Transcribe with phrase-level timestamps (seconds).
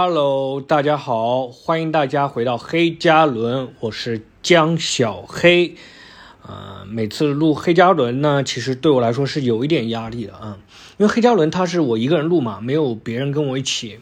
[0.00, 5.74] Hello，大家好，欢迎大家回到黑加仑，我是江小黑。
[6.46, 10.56] 呃，每次录黑加仑呢，其实对我来说是有一点压力的啊，
[10.98, 13.98] 因为黑加仑它是我一个人录嘛，没有别人跟我一起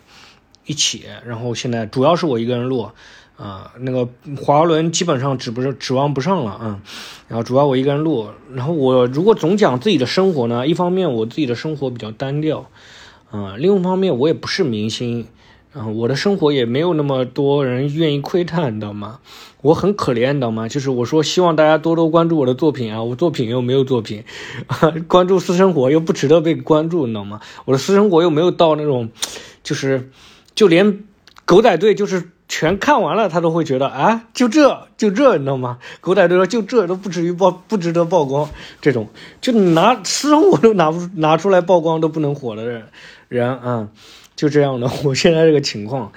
[0.66, 1.04] 一起。
[1.24, 2.90] 然后现在主要是我一个人录，
[3.38, 4.06] 啊，那个
[4.36, 6.82] 滑轮基本上指不是指望不上了啊。
[7.26, 12.70] 然后主要我一个人录，然后我如果总讲自己的生活呢，一方面我自己的生活比较单调，
[13.30, 15.26] 啊，另一方面我也不是明星。
[15.76, 19.18] 啊，我的生活也没有那么多人愿意窥探，你知道吗？
[19.60, 20.68] 我很可怜，你知道吗？
[20.68, 24.24] 就是我说希望大家多多关注我的作品啊，我作品又没有作品，
[25.06, 27.40] 关注私生活又不值得被关注，你知道吗？
[27.66, 29.10] 我的私生活又没有到那种，
[29.62, 30.10] 就是
[30.54, 31.04] 就连
[31.44, 35.76] 狗仔队就是全看完了，他都会觉得啊，就这就这，你知道吗？
[36.00, 38.48] 狗仔队说就这都不至于曝不值得曝光，
[38.80, 39.08] 这种
[39.42, 42.84] 就拿私生活都拿不拿出来曝光都不能火的人
[43.28, 43.88] 人啊。
[44.36, 46.12] 就这样的， 我现在这个情况，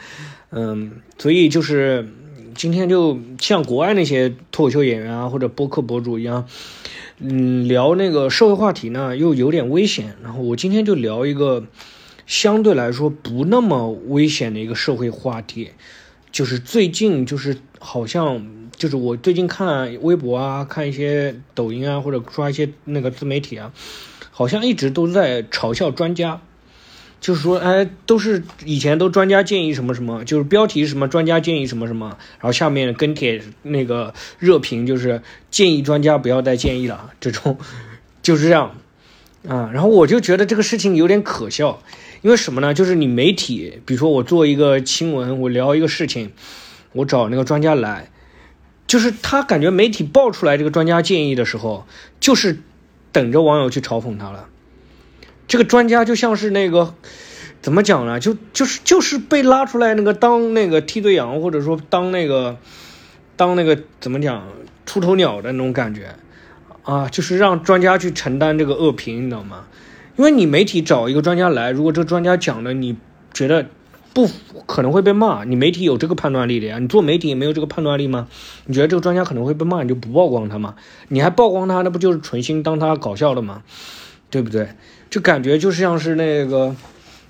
[0.52, 2.10] 嗯，所以就是
[2.54, 6.46] 今天就像国外那些脱口秀演员啊或者播客博主一样，
[7.20, 11.66] 嗯，聊那个社会话题呢又有点危险，然后我今天就聊一个
[12.28, 15.72] 相对来说不那么危险的一个社会话题，
[16.32, 18.46] 就是最近就是好像
[18.76, 23.72] 就是我最近看微博啊，看一些抖音啊或者刷一些那个自媒体啊，
[24.32, 26.42] 好像一直都在嘲笑专家。
[27.22, 37.58] 就是说，哎，都是以前都专家建议什么什么，就是标题什么专家建议什么什么，然后下面跟帖那个热评就是建议专家不要再建议了，这种
[38.24, 38.78] 就是这样
[39.48, 39.70] 啊。
[39.74, 41.82] 然后我就觉得这个事情有点可笑，
[42.22, 42.74] 因为什么呢？
[42.74, 46.32] 就是你媒体，比如说我做一个新闻，我聊一个事情，
[46.94, 48.10] 我找那个专家来，
[48.88, 51.86] 就是他感觉媒体爆出来这个专家建议的时候，
[52.22, 52.60] 就是
[53.12, 54.48] 等着网友去嘲讽他了。
[55.50, 56.94] 这个专家就像是那个，
[57.60, 58.20] 怎么讲呢？
[58.20, 62.58] 就就是就是被拉出来那个当那个替罪羊，或者说当那个
[63.36, 64.48] 当那个怎么讲
[64.86, 66.16] 出头鸟的那种感觉
[66.84, 69.66] 啊，就是让专家去承担这个恶评，你知道吗？
[70.18, 72.96] 因为你媒体找一个专家来，如果这个专家讲的你
[73.34, 73.66] 觉得
[74.14, 74.30] 不
[74.68, 76.78] 可能会被骂，你媒体有这个判断力的呀。
[76.78, 78.28] 你做媒体也没有这个判断力吗？
[78.66, 80.76] 你觉得这个专家可能会被骂，你就不曝光他吗？
[81.08, 83.64] 你还曝光他，那不就是存心当他搞笑的吗？
[84.30, 84.68] 对不对？
[85.10, 86.76] 就感觉就像是那个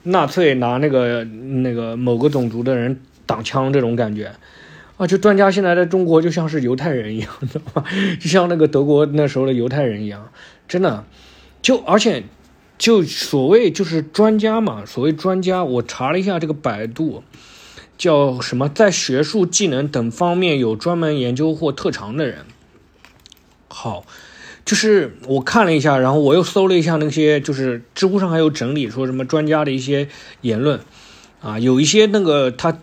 [0.04, 4.34] 纳粹拿那个那个某个种族的人挡枪这种感觉
[4.98, 5.08] 啊！
[5.08, 7.86] 就专家现在在中国就像是犹太人一样，知道吗？
[8.20, 10.30] 就像那个德国那时候的犹太人一样，
[10.68, 11.06] 真的。
[11.62, 12.24] 就而且
[12.78, 17.24] 就所谓就是专家嘛，所谓专家，我查了一下这个百度，
[17.98, 22.40] 叫什么，在学术技能等方面有专门研究或特长的人。
[23.70, 24.06] 好。
[24.70, 30.08] 就是我看了一下，然后我又搜了一下那些，就是知乎上还有整理说什么专家的一些
[30.42, 30.80] 言论，
[31.42, 32.78] 啊，有一些那个他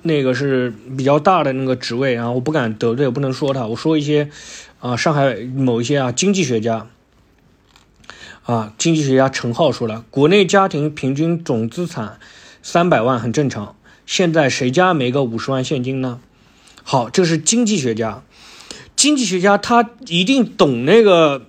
[0.00, 4.30] 那个是比较大的那个职位啊，我不敢得罪，不能说他，我说一些
[4.80, 6.86] 啊，上海某一些啊经济学家，
[8.44, 12.18] 啊，经济学家陈浩说了，国内家庭平均总资产
[12.62, 13.76] 三百万很正常，
[14.06, 16.18] 现在谁家没个五十万现金呢？
[16.82, 18.22] 好，这是经济学家。
[18.96, 21.42] 经济学家他一定懂那个，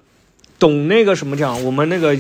[0.59, 1.63] 懂那个什么讲？
[1.63, 2.15] 我们那个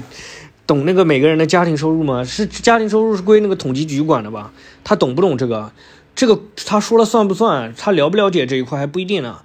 [0.65, 2.23] 懂那个每个人的家庭收入吗？
[2.23, 4.53] 是家庭收入是归那个统计局管的吧？
[4.83, 5.71] 他懂不懂这个？
[6.15, 7.73] 这个他说了算不算？
[7.77, 9.39] 他了不了解这一块还不一定呢。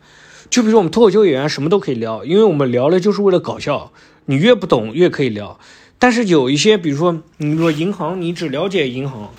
[0.49, 3.91] 就比如说我们脱口秀演员什么都可以聊，因为我们聊了就是为了搞笑。
[4.27, 5.59] 你越不懂越可以聊。
[5.99, 9.33] 但是有一些，比如说你说银行，你只了解银行，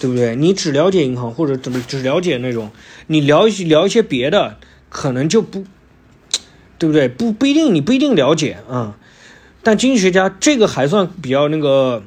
[0.00, 0.34] 对不对？
[0.36, 2.70] 你只了解银行或者怎么只了解那种，
[3.08, 5.64] 你聊一聊一些别的，可能就不。
[6.82, 7.06] 对不对？
[7.06, 8.98] 不不一定，你不一定了解啊。
[9.62, 12.02] 但经济学家这个还算比较那个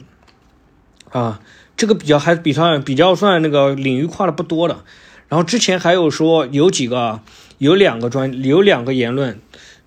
[1.11, 1.39] 啊，
[1.77, 4.79] 这个比较还比算比较算那个领域跨的不多的。
[5.29, 7.21] 然后之前还有说有几个
[7.57, 9.39] 有两个专有两个言论，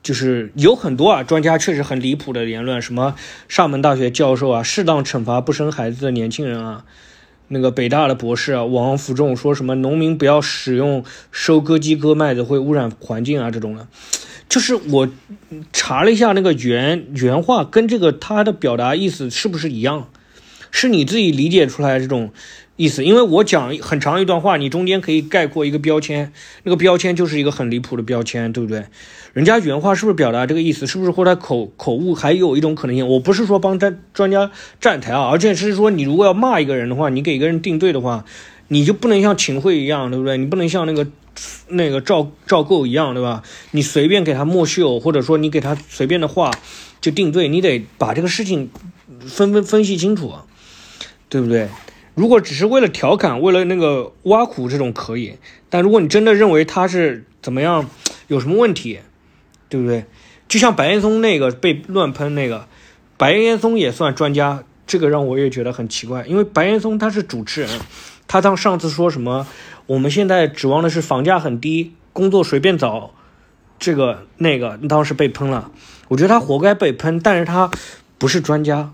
[0.03, 3.15] 就是有很多啊专家确实很离谱的言论，什么
[3.47, 6.85] 厦门大学教授啊，适当惩罚不生孩子的年轻人啊，
[7.49, 13.87] 那个北大的博士啊，王福仲说什么农民不要使用收割机割麦子会污染环境啊这种的。
[14.49, 15.09] 就是我
[15.73, 20.09] 查了一下那个原原话，跟这个他的表达意思是不是一样？
[20.71, 22.31] 是你自己理解出来这种
[22.77, 23.05] 意思？
[23.05, 28.85] 因为我讲很长一段话，你中间可以概括一个标签，那个标签就是一个很离谱的标签，对不对？
[29.35, 30.87] 人家原话是不是表达这个意思？
[30.87, 32.15] 是不是或者口口误？
[32.15, 38.25] 还有一种可能性，我不是说帮专专家站台啊，而且是说你如果要骂一个人的话，你给一个人定罪的话，
[38.69, 40.39] 你就不能像秦桧一样，对不对？
[40.39, 41.07] 你不能像那个。
[41.69, 43.43] 那个赵赵构一样，对吧？
[43.73, 46.51] 你随便给他莫秀，或者说你给他随便的话
[47.01, 48.71] 就定罪，你得把这个事情
[49.27, 50.35] 分分分析清楚，
[51.29, 51.69] 对不对？
[52.15, 55.39] 如果只是为了调侃，为了那个挖苦，这种可以。
[55.71, 57.89] 但如果你真的认为他是怎么样，
[58.27, 58.99] 有什么问题，
[59.69, 60.05] 对不对？
[60.49, 62.67] 就像白岩松那个被乱喷那个，
[63.17, 66.27] 白岩松也算专家，这个让我也觉得很奇怪。
[66.27, 67.71] 因为白岩松他是主持人，
[68.27, 69.47] 他当上次说什么，
[69.87, 73.13] 我们现在指望的是房价很低，工作随便找，
[73.79, 75.71] 这个那个当时被喷了。
[76.09, 77.71] 我觉得他活该被喷，但是他
[78.17, 78.93] 不是专家，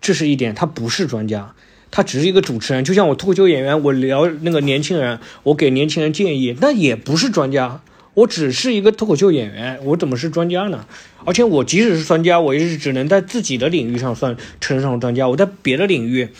[0.00, 1.54] 这是一点，他不是专家。
[1.90, 7.80] 他只是一个主持人，就像我脱口秀演员，我聊那个年轻人，我给年轻人建议，那也不是专家。
[8.16, 10.86] 我只是一个脱口秀演员，我怎么是专家呢？
[11.26, 16.30] 而且我即使是专家，我也是只能在自己的领域上算称上专家，我在别的领域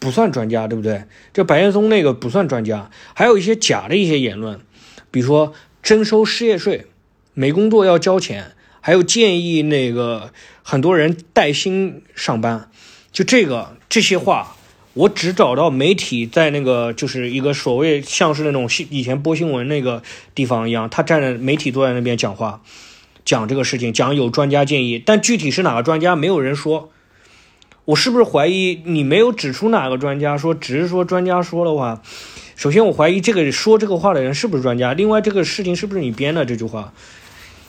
[0.00, 1.04] 不算专家，对不对？
[1.32, 4.58] 这白岩松那个不算专家，还有一些假的一些言论，
[5.12, 5.54] 比如说
[5.84, 6.86] 征收失业税，
[7.32, 8.50] 没工作要交钱，
[8.80, 10.32] 还有建议那个
[10.64, 12.68] 很多人带薪上班，
[13.12, 14.56] 就这个这些话。
[15.00, 20.02] 我只找到媒体在那个就是一个所谓像是那种新以前播新闻那个
[20.34, 22.60] 地方一样，他站在媒体坐在那边讲话，
[23.24, 26.90] 讲这个事情，讲有专家建议，但具体是哪个专家没有人说。
[27.86, 32.02] 我是不是怀疑你没有指出哪个专家说，只是说专家说的话？
[32.54, 36.92] 首先我怀疑这个说这个话的人是不是专家，另外这个事情是不是你编的这句话，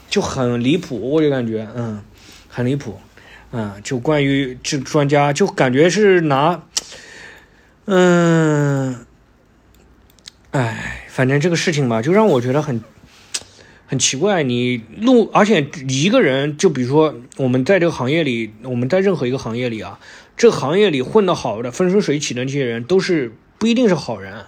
[0.10, 2.04] 就很离谱，我就感觉嗯，
[2.50, 3.00] 很离谱，
[3.52, 6.62] 嗯，就关于这专家就感觉是拿。
[7.86, 9.06] 嗯，
[10.52, 12.84] 哎，反正这个事情吧，就让我觉得很
[13.88, 14.44] 很奇怪。
[14.44, 20.00] 你录，而且一个人，就比如说我们在这个行业里，我们在任何一个行业里啊，
[20.38, 24.46] 这个行业里混得好的、风生水起的那些人，都是不一定是好人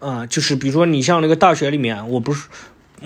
[0.00, 0.26] 啊。
[0.26, 2.48] 就是比如说，你像那个大学里面，我不是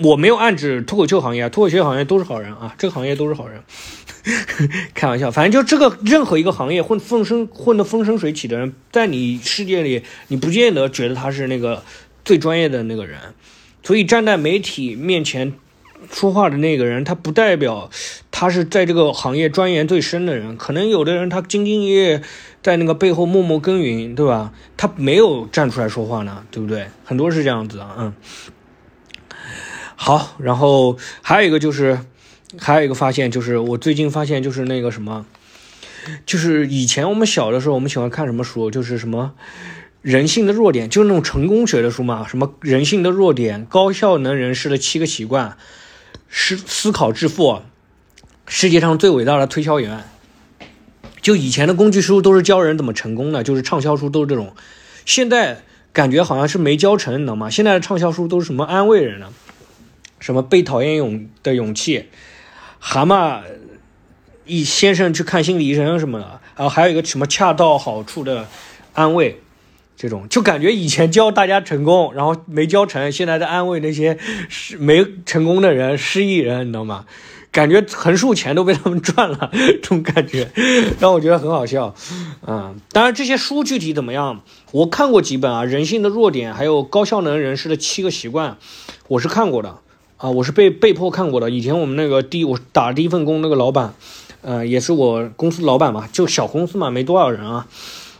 [0.03, 3.63] 我没有暗指脱口秀行业，脱口秀行业都是好人啊，这个行业都是好人。
[4.93, 11.83] 开玩笑，反正就这个任何一个行业混风生混得风生水起的人，在你世界里，你不见得觉得他是那个
[12.25, 13.17] 最专业的那个人。
[13.81, 15.53] 所以站在媒体面前
[16.11, 17.89] 说话的那个人，他不代表
[18.29, 20.57] 他是在这个行业钻研最深的人。
[20.57, 22.21] 可能有的人他兢兢业业
[22.61, 24.51] 在那个背后默默耕耘，对吧？
[24.75, 26.87] 他没有站出来说话呢，对不对？
[27.05, 28.13] 很多是这样子啊，嗯。
[29.95, 31.99] 好，然后还有一个就是。
[32.57, 35.25] 还有一个发现就是，我最近发现就是那个什么，
[36.25, 39.33] 就是以前我们小的时候，我们喜欢看什么书，就是什么
[40.01, 45.57] 人性的弱点，就是那种成功学的书嘛，什么人性的弱点、高效能人士的七个习惯、
[46.29, 47.61] 思思考致富、
[48.47, 50.03] 世界上最伟大的推销员，
[51.21, 54.55] 就以前的工具书都是教人怎么成功的，就是畅销书都是这种。
[55.05, 55.61] 现在
[55.93, 57.49] 感觉好像是没教成，你知道吗？
[57.49, 59.29] 现在的畅销书都是什么安慰人的，
[60.19, 62.05] 什么被讨厌勇的勇气。
[62.79, 63.41] 蛤蟆
[64.45, 68.47] 一先生去看心理医生什么的，然后还有一个什么恰到好处的
[68.93, 69.39] 安慰，
[69.95, 74.17] 这种就感觉以前教大家成功，然后没教成，现在在安慰那些
[74.47, 77.05] 失没成功的人、失意人，你知道吗？
[77.51, 80.51] 感觉横竖钱都被他们赚了，这种感觉
[80.99, 81.95] 让我觉得很好笑。
[82.45, 88.51] 嗯，当然这些书具体怎么样，我看过几本啊，《人性的弱点》还有《高效能人士的七个习惯》，
[89.07, 89.79] 我是看过的。
[90.19, 91.49] 啊，我是被被迫看过的。
[91.49, 93.93] 以前我们那个第我打第一份工那个老板，
[94.41, 97.67] 呃，也是我公司老板嘛，就小公司嘛，没多少人啊，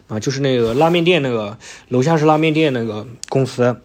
[0.07, 1.57] 啊，就是那个拉面店那个
[1.89, 3.81] 楼下是拉面店那个公司，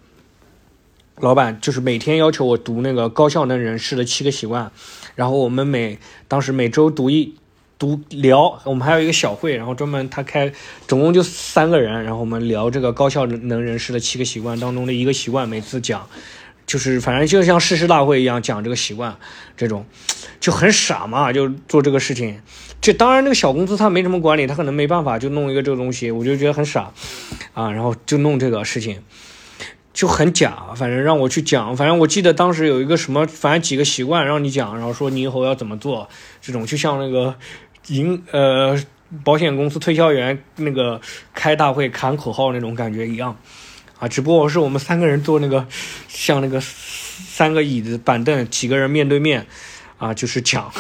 [1.19, 4.71] 老板就是每天要求我读那个高效能人士的七个习惯，
[5.17, 7.35] 然后我们每当时每周读一
[7.81, 10.53] 读聊，我们还有一个小会，然后专门他开，
[10.87, 16.07] 总共就三个人，然后我们聊这个高效能人士的七个习惯当中的一个习惯，每次讲。
[16.67, 19.17] 就是反正就像誓师大会一样讲这个习惯，
[19.57, 19.87] 这种
[20.41, 22.41] 就很傻嘛，就做这个事情。
[22.81, 26.93] 这当然那个小公司他没什么管理，他可能没办法就弄一个这个东西，我就觉得很傻
[27.55, 27.71] 啊。
[27.71, 29.03] 然后就弄这个事情，
[29.95, 30.55] 就很假。
[30.77, 36.09] 反正让我去讲，反正我记得当时有一个什么，反正几个习惯让你讲，然后说你以后要怎么做，
[36.43, 37.35] 这种就像那个
[37.87, 38.79] 银呃
[39.25, 41.01] 保险公司推销员那个
[41.33, 43.39] 开大会喊口号那种感觉一样。
[43.99, 45.67] 啊，只不过是我们三个人坐那个，
[46.09, 49.47] 像那个三个椅子板凳，几个人面对面，
[49.99, 50.73] 啊，就是讲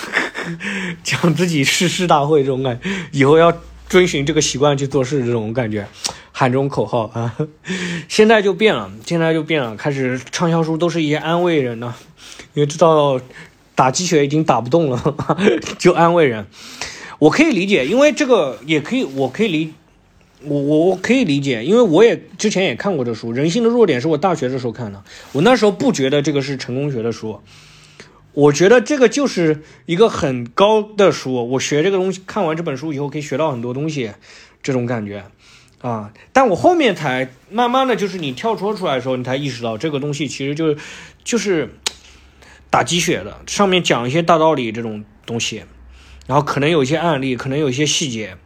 [1.02, 2.78] 讲自己誓师大会这种感，
[3.12, 3.56] 以后要
[3.88, 5.86] 遵循这个习惯去做事这种感觉，
[6.32, 7.34] 喊这种口号啊。
[8.08, 11.94] 现在就变了，现在就变了，开始畅销书都是一些安慰人的，
[12.54, 13.20] 因为知道
[13.74, 15.16] 打鸡血已经打不动了，
[15.78, 16.46] 就安慰人。
[17.20, 19.72] 我可以理解，因为这个也可以，我可以理。
[20.46, 25.02] 我我我可以理解，因为我也之前也看过这书，《人性的弱点》是我大学的时候看的。
[25.32, 27.40] 我那时候不觉得这个是成功学的书，
[28.32, 31.34] 我觉得这个就是一个很高的书。
[31.50, 34.12] 我学这个东西，看完这本书以后可以学到很多东西，
[34.62, 35.24] 这种感觉
[35.80, 40.76] 啊，但我后面才慢慢的就是你跳脱出来的时候，你才意识到这个东西其实就是
[41.22, 41.68] 就是
[42.70, 45.62] 打鸡血的，上面讲一些大道理这种东西，
[46.26, 48.36] 然后可能有一些案例，可能有一些细节，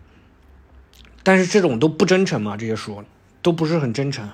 [1.22, 3.04] 但是这种都不真诚嘛，这些书
[3.42, 4.30] 都不是很真诚。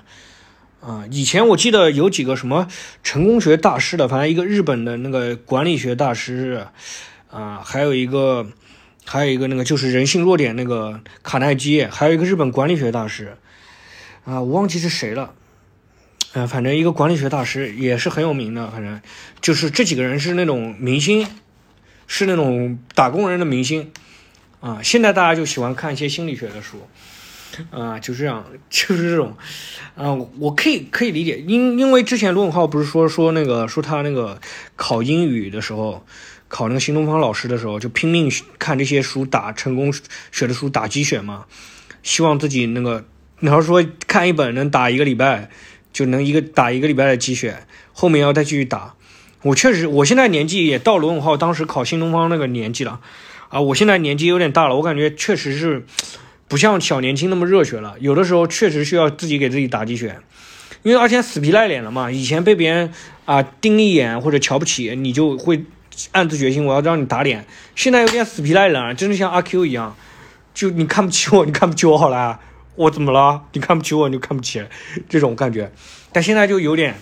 [0.81, 2.67] 啊，以前我记得有几个什么
[3.01, 6.67] 成功学大师的，反正一个日本的那个管理学大师，
[7.31, 8.45] 啊，还有一个，
[9.03, 13.35] 还有一个那个就是人性弱点那个卡耐基，还有一个日本管理学大师，
[14.25, 15.33] 啊，我忘记是谁了，
[16.33, 19.01] 嗯，反正一个管理学大师也是很有名的，反正
[19.41, 21.27] 就是这几个人是那种明星，
[22.05, 23.91] 是那种打工人的明星，
[24.65, 26.87] 啊，现在大家就喜欢看一些心理学的书。
[27.69, 29.37] 啊，就这样， 就是这种，
[29.95, 34.41] 啊，我可以可以理解，因因为之前罗永浩不是说说那个说他那个
[34.75, 36.03] 考英语的时候，
[36.47, 39.93] 考那个新东方老师的时候，就拼命看这些书打成功
[40.31, 41.45] 学的书打鸡血嘛，
[42.01, 43.05] 希望自己那个，
[43.39, 45.49] 然后说看一本能打一个礼拜，
[45.93, 47.59] 就能一个打一个礼拜的鸡血，
[47.93, 48.95] 后面要再继续打。
[49.43, 52.99] 我确实，我现在年纪也到罗永浩当时考新东方那个年纪了，
[53.55, 55.85] 啊，我现在年纪有点大了，我感觉确实是。
[56.47, 60.19] 不像小年轻那么热血了，有的时候确实需要自己给自己打鸡血，
[60.83, 62.11] 因为而且死皮赖脸了嘛。
[62.11, 62.93] 以前被别人
[63.25, 65.65] 啊盯一眼或者瞧不起，你就会
[66.11, 67.47] 暗自决心我要让你打脸。
[67.75, 69.97] 现在有点死皮赖脸了，真的像阿 Q 一样，
[70.53, 72.39] 就你看不起我，你看不起我好了，
[72.75, 73.41] 我怎么了？
[73.53, 74.63] 你看不起我，你就看不起
[75.09, 75.71] 这种感觉。
[76.11, 76.93] 但现在就有点，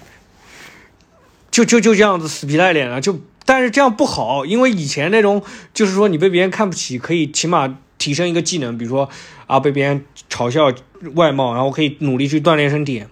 [1.51, 3.01] 就就就这样子死皮赖脸了。
[3.01, 7.77] 就但是这样不好，因为以前那种就是说你被别人看不起，可以起码。
[7.99, 9.09] 提升一个技能，比如说
[9.47, 10.73] 啊，被别人嘲笑
[11.15, 13.05] 外貌，然后可以努力去锻炼身体。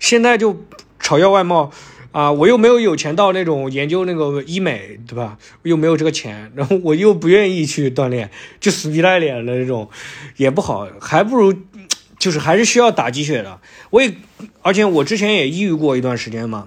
[0.00, 0.64] 现在就
[1.00, 1.70] 嘲笑外貌
[2.10, 5.38] 啊，我又没有有钱到那种研究那个医美，对吧？
[5.62, 8.28] 又没有这个钱，然后我又不愿意去锻炼，
[8.58, 9.88] 就死皮赖脸的那种，
[10.36, 11.54] 也不好，还不如
[12.18, 13.60] 就是还是需要打鸡血的。
[13.90, 14.12] 我也，
[14.62, 16.66] 而且我之前也抑郁过一段时间嘛，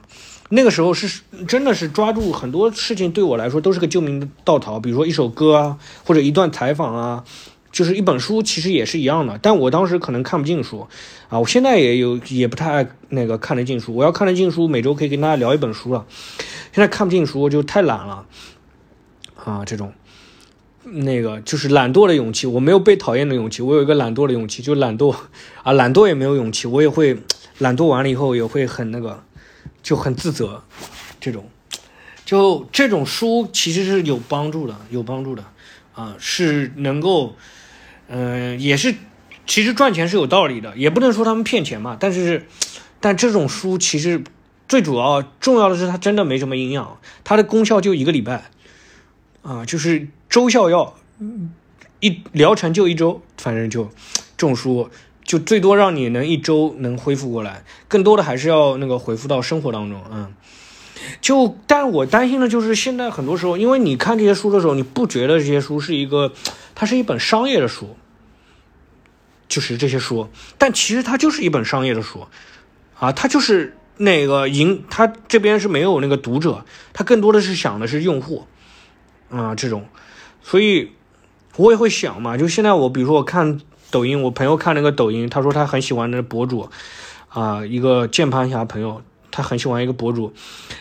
[0.49, 7.23] 那个时候是真的是抓住很多事情对我来说都是个救命的稻草，比如说一首歌啊，或者一段采访啊。
[7.69, 10.87] 就是一本书，其实也是一样的，但我当时可能看不进书，
[11.29, 13.93] 啊，我现在也有也不太爱那个看得进书。
[13.93, 16.07] 我要看得进书，每周可以跟大家聊一本书了。
[16.71, 18.25] 现在看不进书就太懒了，
[19.35, 19.93] 啊，这种，
[20.85, 22.47] 那个就是懒惰的勇气。
[22.47, 25.13] 我没有被讨厌的勇气，我有一个懒惰的勇气，就懒惰
[25.61, 27.17] 啊，懒惰也没有勇气，我也会
[27.59, 29.21] 懒惰完了以后也会很那个，
[29.87, 30.63] 就很自责。
[31.21, 31.49] 这种，
[32.25, 35.45] 就这种书其实是有帮助的，有帮助的，
[35.93, 37.37] 啊，是能够。
[38.09, 38.95] 嗯，也是，
[39.45, 41.95] 其实赚钱是有道理的，也不能说他们骗钱嘛。
[41.97, 42.45] 但是，
[42.99, 44.21] 但这种书其实
[44.67, 48.49] 最主要重要的是它真的没什么营养，它的功效就一个礼拜，
[49.41, 50.95] 啊，就是周效药，
[52.01, 53.85] 一疗程就一周，反正就
[54.35, 54.89] 这种书
[55.27, 60.33] 就最多让你能一周能恢复过来，更多的还是要那个恢复到生活当中，嗯。
[61.21, 66.33] 就，但我担心的就是现在很多时候，因为你看这些书的时候，你不觉得这些书是一个，
[66.73, 67.95] 它是一本商业的书，
[69.47, 72.25] 就是这些书，但其实它就是一本商业的书，
[72.97, 78.47] 啊，它就是那个赢，它这边是没有那个读者，它更多的是想的是用户，
[79.29, 79.87] 啊，这种，
[80.41, 80.91] 所以
[81.57, 86.69] 我也会想嘛，就现在我比如说我看抖音，我朋友看那个抖音，他说他很喜欢那博主，
[87.29, 89.01] 啊，一个键盘侠朋友。
[89.29, 90.33] 他很喜欢一个博主，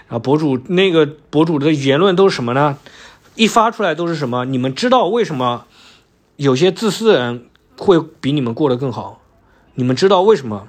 [0.08, 2.78] 啊，博主那个博主的言论都是什么呢？
[3.34, 4.46] 一发出来都是什么？
[4.46, 5.66] 你们知道为什么
[6.36, 9.20] 有些自私的人会比你们过得更好？
[9.74, 10.68] 你们知道为什么？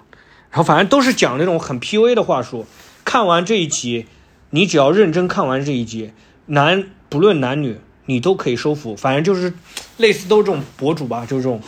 [0.50, 2.66] 然后反正都是讲那种很 PUA 的话术。
[3.06, 4.08] 看完这一集，
[4.50, 6.12] 你只要认真看完这一集，
[6.48, 8.98] 男不论男女，你都可以收服。
[8.98, 9.54] 反正就是
[9.96, 11.62] 类似都是这种博主吧，就是这种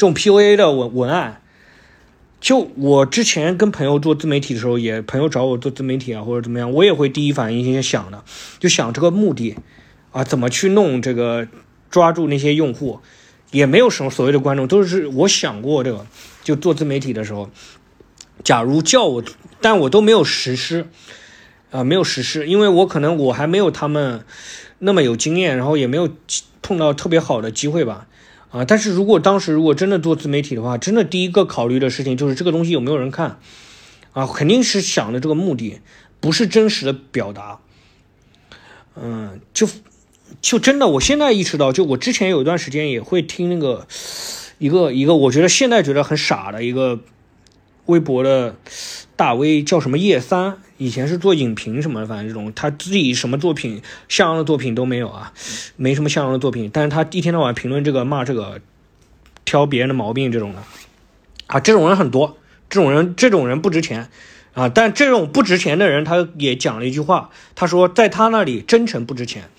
[0.00, 1.42] 这种 PUA 的文文案。
[2.40, 8.24] 就我之前跟朋友做自媒体的时候，也朋友找我做自媒体啊，或者怎么样，我也会第一反应先想的，
[8.58, 9.56] 就想这个目的，
[10.12, 11.46] 啊，怎么去弄这个
[11.90, 13.00] 抓住那些用户，
[13.50, 16.06] 也没有什么所谓的观众，都是我想过这个，
[16.42, 17.50] 就做自媒体的时候，
[18.42, 19.22] 假如叫我，
[19.60, 20.86] 但我都没有实施，
[21.70, 24.24] 啊，没有实施，因为我可能我还没有他们
[24.78, 26.08] 那么有经验，然后也没有
[26.62, 28.06] 碰到特别好的机会吧。
[28.50, 28.64] 啊！
[28.64, 33.38] 但是如果当时如果真的做自媒体的话，真的第一个考虑的事情就是这个东西有没有人看，
[34.12, 35.80] 啊，肯定是想的这个目的，
[36.20, 37.60] 不是真实的表达。
[39.00, 39.68] 嗯，就
[40.42, 43.86] 就真的，我现在意识到，就我之前有一段时间也会听那个
[44.58, 46.98] 一个一个，我觉得现在觉得很傻的一个
[47.86, 48.56] 微博的
[49.14, 50.58] 大 V 叫什么叶三。
[50.80, 55.34] 以前是做影评什么的，反正这种他自己什么作品像样的作品都没有啊，
[55.76, 56.70] 没什么像样的作品。
[56.72, 58.62] 但是他一天到晚评论这个骂这个，
[59.44, 60.62] 挑别人的毛病这种的，
[61.48, 62.38] 啊，这种人很多，
[62.70, 64.08] 这种人这种人不值钱
[64.54, 69.50] 啊，但这种不值钱的人，他也讲了一句话，他说在他那里真诚不值钱，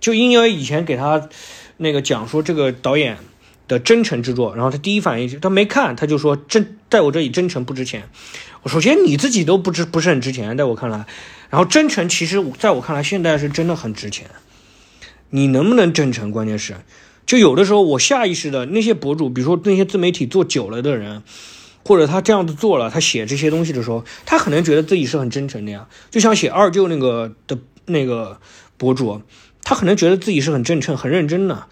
[0.00, 1.28] 就因为以前给他
[1.76, 3.18] 那个讲说这个导演
[3.68, 8.08] 的真诚之作，然后他第一反应他没看，他就说真在我这里真诚不值钱。
[8.68, 11.06] 首先你自己都不值不是很值钱，在我看来，
[11.50, 14.26] 然后真诚其实在我看来现在是真的很值钱，
[15.30, 16.76] 你能不能真诚，关键是。
[17.26, 21.22] 就有的时候，我下意识的那些博主，比如说那些自媒体做久了的人，
[21.84, 25.88] 或者他这样子做了，他写这些东西的时候，他可能觉得自己是很真诚的呀。
[26.10, 28.40] 就像写二舅那个的那个
[28.78, 29.20] 博主，
[29.62, 31.66] 他可能觉得自己是很真诚、很认真的，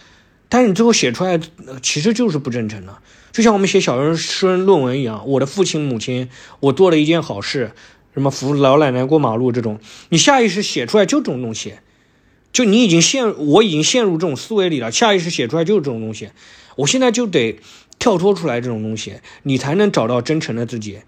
[0.50, 1.40] 但是你最后写出来，
[1.80, 2.98] 其实就是不真诚的。
[3.37, 7.73] 就像我们写小人生论文一样，我的父亲母亲，我做了一件好事，
[8.14, 9.78] 什么扶老奶奶过马路这种，
[10.09, 11.75] 你下意识写出来就这种东西。
[12.50, 16.31] 就你已经陷，我已经陷入这种思维里了，下意识写出来就是这种东西，
[16.76, 17.61] 我现在就得
[17.99, 21.00] 跳脱出来这种东西，你才能找到真诚的自己。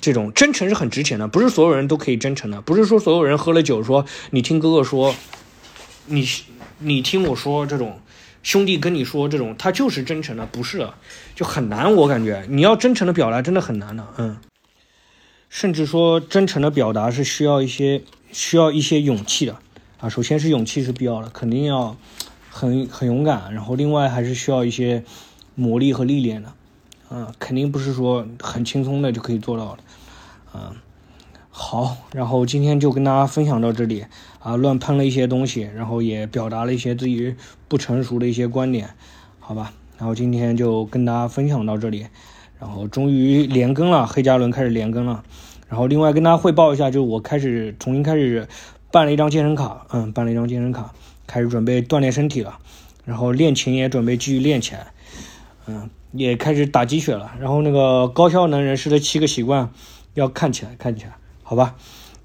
[0.00, 5.14] 这种真诚是很值钱的，不是所有人都可以真诚的，不是说所有人喝了酒说你听哥哥说，
[6.06, 6.28] 你
[6.80, 8.00] 你听我说这种
[8.44, 10.88] 兄弟跟你说这种他就是真诚的，不是，
[11.34, 14.36] 就很难，我感觉你要真诚的表达真的很难的，嗯，
[15.48, 19.56] 甚至说真诚的表达是需要一些需要一些勇气的。
[19.98, 21.96] 啊，首先是勇气是必要的，肯定要
[22.50, 23.54] 很很勇敢。
[23.54, 25.02] 然后另外还是需要一些
[25.54, 26.52] 磨砺和历练的，
[27.08, 30.76] 啊，肯定不是说很轻松的就可以做到的，啊，
[31.56, 34.04] 好，然后今天就跟大家分享到这里，
[34.40, 37.36] 啊，乱喷了一些东西，然后也表达了一些自己
[37.68, 38.90] 不成熟的一些观点，
[39.38, 42.08] 好吧，然后今天就跟大家分享到这里，
[42.58, 45.22] 然后终于连更了，黑加仑开始连更了，
[45.68, 48.48] 然后另外跟大家汇报一下，就是我开始重新开始。
[48.90, 50.92] 办了一张健身卡，嗯，办了一张健身卡，
[51.26, 52.58] 开始准备锻炼身体了，
[53.04, 54.86] 然后练琴也准备继续练起来，
[55.66, 57.32] 嗯，也开始打鸡血了。
[57.40, 59.68] 然后那个高效能人士的七个习惯
[60.14, 61.76] 要看起来，看起来，好吧，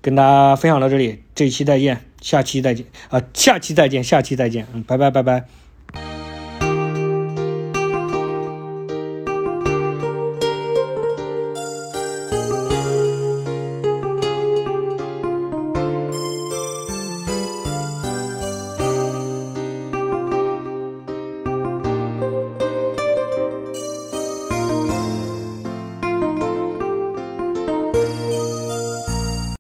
[0.02, 5.69] 跟大家分享到这里，这期再见，下期再见啊，下期再见，下期再见，嗯，拜拜拜拜。